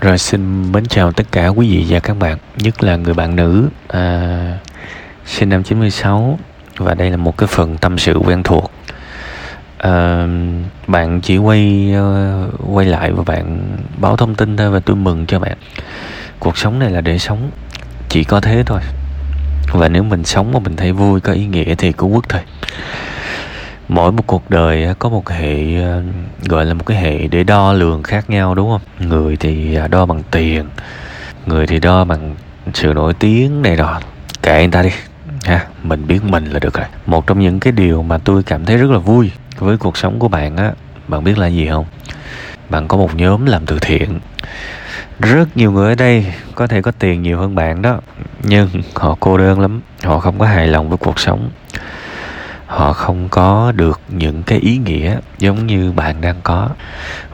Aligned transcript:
Rồi 0.00 0.18
xin 0.18 0.72
mến 0.72 0.86
chào 0.86 1.12
tất 1.12 1.26
cả 1.32 1.48
quý 1.48 1.68
vị 1.70 1.86
và 1.88 2.00
các 2.00 2.18
bạn, 2.18 2.38
nhất 2.56 2.82
là 2.82 2.96
người 2.96 3.14
bạn 3.14 3.36
nữ 3.36 3.68
à, 3.88 4.58
sinh 5.26 5.48
năm 5.48 5.62
96 5.62 6.38
và 6.76 6.94
đây 6.94 7.10
là 7.10 7.16
một 7.16 7.38
cái 7.38 7.46
phần 7.46 7.78
tâm 7.78 7.98
sự 7.98 8.16
quen 8.16 8.42
thuộc. 8.42 8.70
À, 9.78 10.26
bạn 10.86 11.20
chỉ 11.20 11.36
quay 11.36 11.92
ờ, 11.94 12.48
quay 12.66 12.86
lại 12.86 13.12
và 13.12 13.22
bạn 13.22 13.76
báo 13.98 14.16
thông 14.16 14.34
tin 14.34 14.56
thôi 14.56 14.70
và 14.70 14.80
tôi 14.80 14.96
mừng 14.96 15.26
cho 15.26 15.38
bạn. 15.38 15.56
Cuộc 16.38 16.58
sống 16.58 16.78
này 16.78 16.90
là 16.90 17.00
để 17.00 17.18
sống, 17.18 17.50
chỉ 18.08 18.24
có 18.24 18.40
thế 18.40 18.62
thôi. 18.66 18.80
Và 19.72 19.88
nếu 19.88 20.02
mình 20.02 20.24
sống 20.24 20.52
mà 20.52 20.58
mình 20.58 20.76
thấy 20.76 20.92
vui 20.92 21.20
có 21.20 21.32
ý 21.32 21.46
nghĩa 21.46 21.74
thì 21.74 21.92
cứ 21.92 22.06
quất 22.12 22.28
thôi 22.28 22.40
mỗi 23.94 24.12
một 24.12 24.26
cuộc 24.26 24.50
đời 24.50 24.94
có 24.98 25.08
một 25.08 25.28
hệ 25.28 25.56
gọi 26.48 26.64
là 26.64 26.74
một 26.74 26.86
cái 26.86 26.96
hệ 26.96 27.26
để 27.26 27.44
đo 27.44 27.72
lường 27.72 28.02
khác 28.02 28.30
nhau, 28.30 28.54
đúng 28.54 28.70
không? 28.70 29.08
Người 29.08 29.36
thì 29.36 29.74
à, 29.74 29.88
đo 29.88 30.06
bằng 30.06 30.22
tiền, 30.30 30.64
người 31.46 31.66
thì 31.66 31.80
đo 31.80 32.04
bằng 32.04 32.34
sự 32.74 32.92
nổi 32.94 33.14
tiếng 33.14 33.62
này 33.62 33.76
nọ. 33.76 34.00
kệ 34.42 34.58
người 34.58 34.72
ta 34.72 34.82
đi, 34.82 34.90
ha, 35.44 35.66
mình 35.82 36.06
biết 36.06 36.24
mình 36.24 36.44
là 36.44 36.58
được 36.58 36.74
rồi. 36.74 36.86
Một 37.06 37.26
trong 37.26 37.40
những 37.40 37.60
cái 37.60 37.72
điều 37.72 38.02
mà 38.02 38.18
tôi 38.18 38.42
cảm 38.42 38.64
thấy 38.64 38.76
rất 38.76 38.90
là 38.90 38.98
vui 38.98 39.30
với 39.58 39.76
cuộc 39.76 39.96
sống 39.96 40.18
của 40.18 40.28
bạn, 40.28 40.56
á, 40.56 40.72
bạn 41.08 41.24
biết 41.24 41.38
là 41.38 41.46
gì 41.46 41.68
không? 41.68 41.84
Bạn 42.68 42.88
có 42.88 42.96
một 42.96 43.14
nhóm 43.14 43.46
làm 43.46 43.66
từ 43.66 43.78
thiện. 43.80 44.20
Rất 45.18 45.56
nhiều 45.56 45.72
người 45.72 45.88
ở 45.88 45.94
đây 45.94 46.26
có 46.54 46.66
thể 46.66 46.82
có 46.82 46.92
tiền 46.98 47.22
nhiều 47.22 47.38
hơn 47.38 47.54
bạn 47.54 47.82
đó, 47.82 48.00
nhưng 48.42 48.68
họ 48.94 49.16
cô 49.20 49.38
đơn 49.38 49.60
lắm, 49.60 49.80
họ 50.04 50.18
không 50.18 50.38
có 50.38 50.46
hài 50.46 50.66
lòng 50.66 50.88
với 50.88 50.98
cuộc 50.98 51.18
sống 51.18 51.50
họ 52.72 52.92
không 52.92 53.28
có 53.28 53.72
được 53.76 54.00
những 54.08 54.42
cái 54.42 54.58
ý 54.58 54.78
nghĩa 54.78 55.16
giống 55.38 55.66
như 55.66 55.92
bạn 55.92 56.20
đang 56.20 56.36
có. 56.42 56.68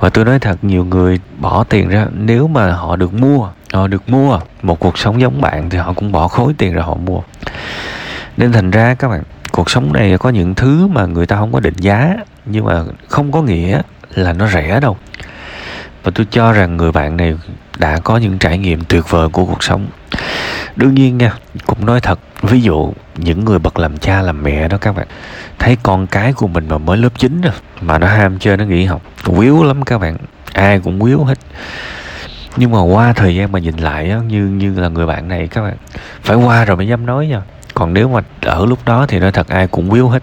Và 0.01 0.09
tôi 0.09 0.24
nói 0.24 0.38
thật, 0.38 0.59
nhiều 0.62 0.84
người 0.84 1.20
bỏ 1.38 1.65
tiền 1.65 1.88
ra, 1.88 2.06
nếu 2.12 2.48
mà 2.48 2.73
họ 2.73 2.96
được 2.96 3.15
mua, 3.15 3.48
họ 3.73 3.87
được 3.87 4.09
mua 4.09 4.41
một 4.62 4.79
cuộc 4.79 4.98
sống 4.98 5.20
giống 5.20 5.41
bạn 5.41 5.70
thì 5.70 5.79
họ 5.79 5.93
cũng 5.93 6.12
bỏ 6.12 6.29
khối 6.29 6.54
tiền 6.59 6.73
ra 6.73 6.82
họ 6.82 6.95
mua. 6.95 7.21
Nên 8.37 8.52
thành 8.52 8.71
ra 8.71 8.95
các 8.95 9.09
bạn, 9.09 9.23
cuộc 9.52 9.71
sống 9.71 9.93
này 9.93 10.18
có 10.18 10.29
những 10.29 10.54
thứ 10.54 10.87
mà 10.87 11.07
người 11.07 11.27
ta 11.27 11.37
không 11.37 11.52
có 11.52 11.60
định 11.60 11.77
giá, 11.77 12.15
nhưng 12.46 12.65
mà 12.65 12.82
không 13.09 13.32
có 13.32 13.43
nghĩa 13.43 13.80
là 14.15 14.32
nó 14.32 14.49
rẻ 14.49 14.80
đâu. 14.80 14.96
Và 16.02 16.12
tôi 16.15 16.27
cho 16.30 16.52
rằng 16.52 16.77
người 16.77 16.93
bạn 16.93 17.16
này 17.16 17.34
đã 17.79 17.99
có 18.05 18.16
những 18.16 18.38
trải 18.38 18.59
nghiệm 18.59 18.84
tuyệt 18.84 19.10
vời 19.10 19.29
của 19.29 19.45
cuộc 19.45 19.62
sống. 19.62 19.87
Đương 20.77 20.95
nhiên 20.95 21.18
nha, 21.18 21.32
cũng 21.66 21.87
nói 21.87 22.01
thật 22.01 22.21
ví 22.42 22.60
dụ 22.60 22.92
những 23.16 23.44
người 23.44 23.58
bậc 23.58 23.78
làm 23.78 23.98
cha 23.98 24.22
làm 24.22 24.42
mẹ 24.42 24.68
đó 24.68 24.78
các 24.80 24.96
bạn 24.96 25.06
thấy 25.58 25.76
con 25.82 26.06
cái 26.06 26.32
của 26.32 26.46
mình 26.46 26.68
mà 26.68 26.78
mới 26.78 26.96
lớp 26.96 27.18
9 27.18 27.40
rồi 27.40 27.52
mà 27.80 27.98
nó 27.98 28.06
ham 28.06 28.38
chơi 28.38 28.56
nó 28.56 28.64
nghỉ 28.64 28.84
học 28.84 29.02
quýu 29.26 29.64
lắm 29.64 29.82
các 29.84 29.98
bạn 29.98 30.16
ai 30.52 30.80
cũng 30.80 31.00
quýu 31.00 31.24
hết. 31.24 31.38
Nhưng 32.56 32.70
mà 32.70 32.82
qua 32.82 33.12
thời 33.12 33.34
gian 33.34 33.52
mà 33.52 33.59
nhìn 33.59 33.76
lại 33.76 34.10
á, 34.10 34.18
như 34.28 34.46
như 34.46 34.80
là 34.80 34.88
người 34.88 35.06
bạn 35.06 35.28
này 35.28 35.48
các 35.48 35.62
bạn 35.62 35.76
phải 36.22 36.36
qua 36.36 36.64
rồi 36.64 36.76
mới 36.76 36.86
dám 36.86 37.06
nói 37.06 37.26
nha. 37.26 37.42
Còn 37.74 37.94
nếu 37.94 38.09
mà 38.09 38.20
ở 38.42 38.66
lúc 38.66 38.78
đó 38.84 39.06
thì 39.09 39.18
nói 39.18 39.32
thật 39.32 39.48
ai 39.48 39.66
cũng 39.66 39.90
quýu 39.90 40.09
hết. 40.09 40.22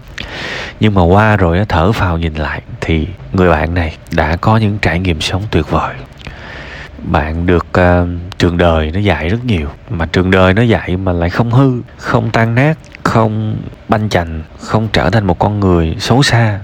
Nhưng 0.80 0.94
mà 0.94 1.02
qua 1.02 1.36
rồi 1.36 1.58
á, 1.58 1.64
thở 1.68 1.92
phào 1.92 2.18
nhìn 2.18 2.34
lại 2.34 2.62
thì 2.80 3.06
người 3.32 3.50
bạn 3.50 3.74
này 3.74 3.96
đã 4.12 4.36
có 4.36 4.56
những 4.56 4.78
trải 4.82 4.98
nghiệm 4.98 5.20
sống 5.20 5.42
tuyệt 5.50 5.70
vời 5.70 5.94
bạn 7.06 7.46
được 7.46 7.66
uh, 7.80 8.08
trường 8.38 8.58
đời 8.58 8.90
nó 8.94 9.00
dạy 9.00 9.28
rất 9.28 9.44
nhiều 9.44 9.68
mà 9.90 10.06
trường 10.06 10.30
đời 10.30 10.54
nó 10.54 10.62
dạy 10.62 10.96
mà 10.96 11.12
lại 11.12 11.30
không 11.30 11.50
hư 11.50 11.72
không 11.96 12.30
tan 12.30 12.54
nát 12.54 12.78
không 13.02 13.56
banh 13.88 14.08
chành 14.08 14.42
không 14.58 14.88
trở 14.92 15.10
thành 15.10 15.26
một 15.26 15.38
con 15.38 15.60
người 15.60 15.96
xấu 15.98 16.22
xa 16.22 16.60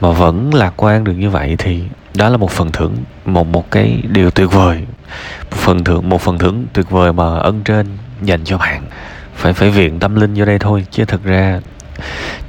mà 0.00 0.10
vẫn 0.10 0.54
lạc 0.54 0.72
quan 0.76 1.04
được 1.04 1.12
như 1.12 1.30
vậy 1.30 1.56
thì 1.58 1.82
đó 2.14 2.28
là 2.28 2.36
một 2.36 2.50
phần 2.50 2.72
thưởng 2.72 2.96
một 3.24 3.46
một 3.46 3.70
cái 3.70 4.02
điều 4.08 4.30
tuyệt 4.30 4.52
vời. 4.52 4.86
Một 5.50 5.56
phần 5.56 5.84
thưởng 5.84 6.08
một 6.08 6.20
phần 6.20 6.38
thưởng 6.38 6.66
tuyệt 6.72 6.90
vời 6.90 7.12
mà 7.12 7.38
ân 7.38 7.62
trên 7.64 7.86
dành 8.22 8.44
cho 8.44 8.58
bạn. 8.58 8.82
Phải 9.34 9.52
phải 9.52 9.70
viện 9.70 9.98
tâm 9.98 10.14
linh 10.14 10.34
vô 10.34 10.44
đây 10.44 10.58
thôi 10.58 10.86
chứ 10.90 11.04
thực 11.04 11.24
ra 11.24 11.60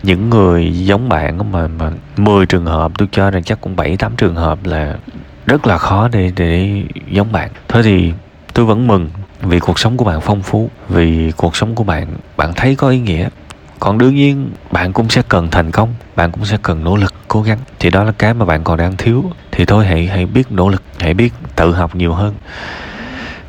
những 0.03 0.29
người 0.29 0.85
giống 0.85 1.09
bạn 1.09 1.51
mà 1.51 1.67
mà 1.67 1.91
10 2.17 2.45
trường 2.45 2.65
hợp 2.65 2.91
tôi 2.97 3.07
cho 3.11 3.31
rằng 3.31 3.43
chắc 3.43 3.61
cũng 3.61 3.75
bảy 3.75 3.97
tám 3.97 4.15
trường 4.15 4.35
hợp 4.35 4.59
là 4.63 4.95
rất 5.45 5.67
là 5.67 5.77
khó 5.77 6.07
để 6.07 6.31
để 6.35 6.83
giống 7.11 7.31
bạn. 7.31 7.51
Thôi 7.67 7.83
thì 7.83 8.11
tôi 8.53 8.65
vẫn 8.65 8.87
mừng 8.87 9.09
vì 9.41 9.59
cuộc 9.59 9.79
sống 9.79 9.97
của 9.97 10.05
bạn 10.05 10.21
phong 10.21 10.43
phú, 10.43 10.69
vì 10.89 11.31
cuộc 11.31 11.55
sống 11.55 11.75
của 11.75 11.83
bạn 11.83 12.07
bạn 12.37 12.53
thấy 12.53 12.75
có 12.75 12.89
ý 12.89 12.99
nghĩa. 12.99 13.29
Còn 13.79 13.97
đương 13.97 14.15
nhiên, 14.15 14.51
bạn 14.71 14.93
cũng 14.93 15.09
sẽ 15.09 15.21
cần 15.27 15.49
thành 15.51 15.71
công, 15.71 15.93
bạn 16.15 16.31
cũng 16.31 16.45
sẽ 16.45 16.57
cần 16.61 16.83
nỗ 16.83 16.95
lực, 16.95 17.13
cố 17.27 17.41
gắng. 17.41 17.57
Thì 17.79 17.89
đó 17.89 18.03
là 18.03 18.11
cái 18.17 18.33
mà 18.33 18.45
bạn 18.45 18.63
còn 18.63 18.77
đang 18.77 18.97
thiếu. 18.97 19.23
Thì 19.51 19.65
thôi, 19.65 19.85
hãy 19.85 20.07
hãy 20.07 20.25
biết 20.25 20.51
nỗ 20.51 20.69
lực, 20.69 20.83
hãy 20.99 21.13
biết 21.13 21.33
tự 21.55 21.73
học 21.73 21.95
nhiều 21.95 22.13
hơn. 22.13 22.33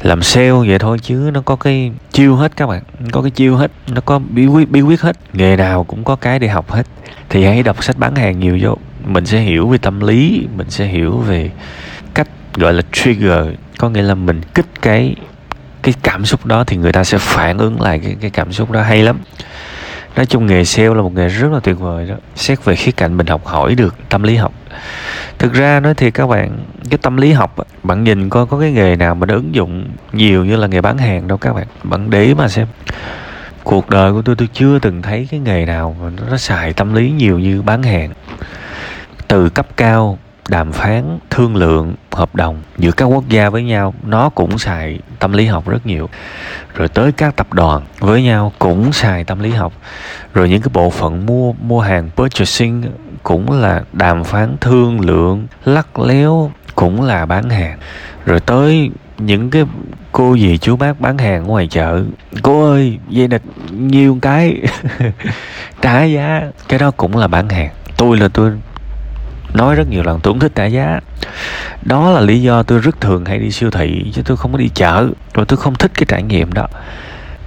Làm 0.02 0.22
sale 0.22 0.50
vậy 0.50 0.78
thôi 0.78 0.98
chứ 1.02 1.30
nó 1.34 1.40
có 1.40 1.56
cái 1.56 1.92
chiêu 2.12 2.36
hết 2.36 2.56
các 2.56 2.66
bạn. 2.66 2.82
Có 3.12 3.22
cái 3.22 3.30
chiêu 3.30 3.56
hết, 3.56 3.70
nó 3.88 4.00
có 4.00 4.18
bí 4.18 4.46
quyết 4.46 4.70
bí 4.70 4.80
quyết 4.80 5.00
hết. 5.00 5.16
Nghề 5.32 5.56
nào 5.56 5.84
cũng 5.84 6.04
có 6.04 6.16
cái 6.16 6.38
để 6.38 6.48
học 6.48 6.70
hết. 6.70 6.86
Thì 7.28 7.44
hãy 7.44 7.62
đọc 7.62 7.84
sách 7.84 7.98
bán 7.98 8.14
hàng 8.14 8.40
nhiều 8.40 8.58
vô 8.62 8.76
mình 9.04 9.26
sẽ 9.26 9.40
hiểu 9.40 9.68
về 9.68 9.78
tâm 9.78 10.00
lý, 10.00 10.46
mình 10.56 10.70
sẽ 10.70 10.86
hiểu 10.86 11.18
về 11.18 11.50
cách 12.14 12.28
gọi 12.54 12.72
là 12.72 12.82
trigger. 12.92 13.46
Có 13.78 13.90
nghĩa 13.90 14.02
là 14.02 14.14
mình 14.14 14.40
kích 14.54 14.66
cái 14.82 15.14
cái 15.82 15.94
cảm 16.02 16.24
xúc 16.24 16.46
đó 16.46 16.64
thì 16.64 16.76
người 16.76 16.92
ta 16.92 17.04
sẽ 17.04 17.18
phản 17.18 17.58
ứng 17.58 17.80
lại 17.80 18.00
cái 18.04 18.16
cái 18.20 18.30
cảm 18.30 18.52
xúc 18.52 18.70
đó. 18.70 18.82
Hay 18.82 19.02
lắm. 19.02 19.18
Nói 20.16 20.26
chung 20.26 20.46
nghề 20.46 20.64
sale 20.64 20.88
là 20.88 21.02
một 21.02 21.14
nghề 21.14 21.28
rất 21.28 21.52
là 21.52 21.60
tuyệt 21.60 21.78
vời 21.78 22.06
đó. 22.08 22.14
Xét 22.36 22.64
về 22.64 22.76
khía 22.76 22.92
cạnh 22.92 23.16
mình 23.16 23.26
học 23.26 23.46
hỏi 23.46 23.74
được 23.74 23.94
tâm 24.08 24.22
lý 24.22 24.36
học. 24.36 24.52
Thực 25.38 25.52
ra 25.52 25.80
nói 25.80 25.94
thì 25.94 26.10
các 26.10 26.26
bạn, 26.26 26.58
cái 26.90 26.98
tâm 26.98 27.16
lý 27.16 27.32
học 27.32 27.56
bạn 27.82 28.04
nhìn 28.04 28.30
coi 28.30 28.46
có 28.46 28.58
cái 28.60 28.72
nghề 28.72 28.96
nào 28.96 29.14
mà 29.14 29.26
nó 29.26 29.34
ứng 29.34 29.54
dụng 29.54 29.88
nhiều 30.12 30.44
như 30.44 30.56
là 30.56 30.66
nghề 30.66 30.80
bán 30.80 30.98
hàng 30.98 31.28
đâu 31.28 31.38
các 31.38 31.52
bạn. 31.52 31.66
Bạn 31.82 32.10
để 32.10 32.34
mà 32.34 32.48
xem. 32.48 32.66
Cuộc 33.64 33.90
đời 33.90 34.12
của 34.12 34.22
tôi 34.22 34.36
tôi 34.36 34.48
chưa 34.52 34.78
từng 34.78 35.02
thấy 35.02 35.28
cái 35.30 35.40
nghề 35.40 35.66
nào 35.66 35.96
mà 36.02 36.10
nó 36.30 36.36
xài 36.36 36.72
tâm 36.72 36.94
lý 36.94 37.10
nhiều 37.10 37.38
như 37.38 37.62
bán 37.62 37.82
hàng 37.82 38.10
từ 39.28 39.48
cấp 39.48 39.66
cao 39.76 40.18
đàm 40.48 40.72
phán 40.72 41.18
thương 41.30 41.56
lượng, 41.56 41.94
hợp 42.12 42.34
đồng 42.34 42.62
giữa 42.78 42.90
các 42.90 43.04
quốc 43.04 43.28
gia 43.28 43.50
với 43.50 43.62
nhau, 43.62 43.94
nó 44.02 44.28
cũng 44.28 44.58
xài 44.58 44.98
tâm 45.18 45.32
lý 45.32 45.46
học 45.46 45.68
rất 45.68 45.86
nhiều. 45.86 46.08
Rồi 46.74 46.88
tới 46.88 47.12
các 47.12 47.36
tập 47.36 47.52
đoàn 47.52 47.82
với 47.98 48.22
nhau 48.22 48.52
cũng 48.58 48.92
xài 48.92 49.24
tâm 49.24 49.40
lý 49.40 49.50
học. 49.50 49.72
Rồi 50.34 50.48
những 50.48 50.62
cái 50.62 50.70
bộ 50.72 50.90
phận 50.90 51.26
mua 51.26 51.52
mua 51.52 51.80
hàng 51.80 52.10
purchasing 52.16 52.84
cũng 53.22 53.60
là 53.60 53.82
đàm 53.92 54.24
phán 54.24 54.56
thương 54.60 55.00
lượng, 55.00 55.46
lắc 55.64 55.98
léo 55.98 56.50
cũng 56.74 57.02
là 57.02 57.26
bán 57.26 57.50
hàng. 57.50 57.78
Rồi 58.26 58.40
tới 58.40 58.90
những 59.18 59.50
cái 59.50 59.64
cô 60.12 60.34
gì 60.34 60.58
chú 60.58 60.76
bác 60.76 61.00
bán 61.00 61.18
hàng 61.18 61.46
ngoài 61.46 61.68
chợ, 61.70 62.02
cô 62.42 62.70
ơi, 62.70 62.98
dây 63.08 63.28
nịch 63.28 63.42
nhiêu 63.70 64.18
cái, 64.22 64.60
trả 65.80 66.04
giá. 66.04 66.42
Cái 66.68 66.78
đó 66.78 66.90
cũng 66.90 67.16
là 67.16 67.28
bán 67.28 67.48
hàng. 67.48 67.70
Tôi 67.96 68.16
là 68.16 68.28
tôi 68.28 68.52
nói 69.54 69.74
rất 69.74 69.88
nhiều 69.88 70.02
lần, 70.02 70.20
tôi 70.20 70.32
không 70.32 70.40
thích 70.40 70.52
trả 70.54 70.64
giá. 70.64 71.00
Đó 71.82 72.10
là 72.10 72.20
lý 72.20 72.42
do 72.42 72.62
tôi 72.62 72.78
rất 72.78 73.00
thường 73.00 73.24
hay 73.24 73.38
đi 73.38 73.50
siêu 73.50 73.70
thị, 73.70 74.10
chứ 74.14 74.22
tôi 74.24 74.36
không 74.36 74.52
có 74.52 74.58
đi 74.58 74.68
chợ, 74.74 75.08
và 75.34 75.44
tôi 75.44 75.56
không 75.56 75.74
thích 75.74 75.90
cái 75.94 76.04
trải 76.08 76.22
nghiệm 76.22 76.52
đó. 76.52 76.66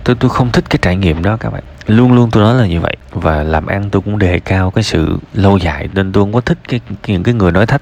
Tôi 0.04 0.16
tôi 0.20 0.30
không 0.30 0.52
thích 0.52 0.64
cái 0.70 0.80
trải 0.82 0.96
nghiệm 0.96 1.24
đó 1.24 1.38
các 1.40 1.54
bạn. 1.54 1.64
Luôn 1.88 2.14
luôn 2.14 2.32
tôi 2.32 2.44
nói 2.44 2.56
là 2.56 2.68
như 2.68 2.80
vậy, 2.80 2.96
và 3.12 3.44
làm 3.44 3.66
ăn 3.66 3.90
tôi 3.90 4.02
cũng 4.02 4.20
đề 4.20 4.40
cao 4.40 4.72
cái 4.72 4.84
sự 4.84 5.18
lâu 5.34 5.58
dài, 5.58 5.90
nên 5.94 6.12
tôi 6.12 6.24
không 6.24 6.34
có 6.34 6.42
thích 6.42 6.58
cái 6.68 6.80
những 7.08 7.24
cái 7.24 7.34
người 7.34 7.52
nói 7.52 7.66
thách. 7.66 7.82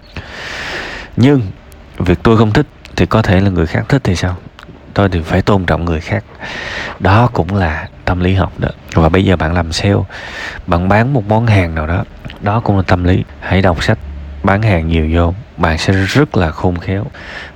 Nhưng, 1.17 1.41
việc 1.97 2.19
tôi 2.23 2.37
không 2.37 2.51
thích 2.51 2.67
thì 2.95 3.05
có 3.05 3.21
thể 3.21 3.41
là 3.41 3.49
người 3.49 3.65
khác 3.65 3.85
thích 3.89 4.03
thì 4.03 4.15
sao? 4.15 4.35
Tôi 4.93 5.09
thì 5.09 5.21
phải 5.21 5.41
tôn 5.41 5.65
trọng 5.65 5.85
người 5.85 5.99
khác. 5.99 6.23
Đó 6.99 7.29
cũng 7.33 7.55
là 7.55 7.87
tâm 8.05 8.19
lý 8.19 8.33
học 8.33 8.53
đó. 8.57 8.69
Và 8.93 9.09
bây 9.09 9.25
giờ 9.25 9.35
bạn 9.35 9.53
làm 9.53 9.71
sale, 9.71 9.95
bạn 10.67 10.89
bán 10.89 11.13
một 11.13 11.23
món 11.27 11.47
hàng 11.47 11.75
nào 11.75 11.87
đó 11.87 12.03
đó 12.41 12.59
cũng 12.59 12.77
là 12.77 12.83
tâm 12.87 13.03
lý. 13.03 13.23
Hãy 13.39 13.61
đọc 13.61 13.83
sách 13.83 13.97
bán 14.45 14.61
hàng 14.61 14.87
nhiều 14.87 15.09
vô, 15.13 15.33
bạn 15.57 15.77
sẽ 15.77 15.93
rất 15.93 16.37
là 16.37 16.51
khôn 16.51 16.77
khéo. 16.77 17.05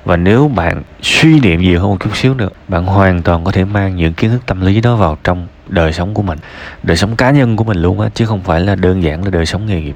Và 0.06 0.18
nếu 0.18 0.48
bạn 0.48 0.84
suy 1.02 1.40
niệm 1.40 1.62
nhiều 1.62 1.80
hơn 1.80 1.90
một 1.90 1.98
chút 2.00 2.18
xíu 2.18 2.34
nữa, 2.34 2.50
bạn 2.68 2.86
hoàn 2.86 3.22
toàn 3.22 3.44
có 3.44 3.52
thể 3.52 3.66
mang 3.66 3.96
những 3.96 4.14
kiến 4.14 4.32
thức 4.32 4.42
tâm 4.46 4.62
lý 4.62 4.82
đó 4.82 4.96
vào 4.96 5.18
trong 5.24 5.48
đời 5.68 5.94
sống 5.94 6.14
của 6.14 6.22
mình, 6.22 6.40
đời 6.84 6.98
sống 6.98 7.16
cá 7.16 7.32
nhân 7.32 7.56
của 7.56 7.64
mình 7.64 7.82
luôn 7.82 8.00
á, 8.00 8.10
chứ 8.14 8.26
không 8.26 8.42
phải 8.42 8.62
là 8.62 8.76
đơn 8.76 9.04
giản 9.04 9.24
là 9.24 9.30
đời 9.30 9.46
sống 9.46 9.66
nghề 9.66 9.82
nghiệp. 9.82 9.96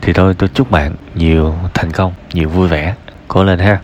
Thì 0.00 0.12
thôi, 0.12 0.34
tôi 0.38 0.48
chúc 0.54 0.70
bạn 0.70 0.94
nhiều 1.14 1.54
thành 1.74 1.92
công, 1.92 2.12
nhiều 2.32 2.48
vui 2.48 2.68
vẻ. 2.68 2.94
Cố 3.28 3.44
lên 3.44 3.58
ha. 3.58 3.74